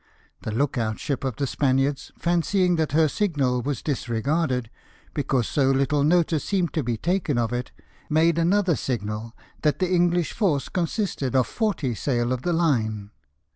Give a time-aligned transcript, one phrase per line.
[0.41, 4.71] The look out ship of the Spaniards, fancy ing that her signal was disregarded,
[5.13, 7.71] because so Httle notice seemed to be taken of it,
[8.09, 12.55] made another signal that the English force consisted of forty sail of the BATTLE OF
[12.55, 12.83] CAPE ST.
[12.83, 12.89] VINCENT.
[12.89, 13.11] 105 line.